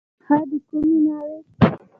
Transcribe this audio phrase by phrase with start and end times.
[0.23, 1.37] ښه د کومې ناوې.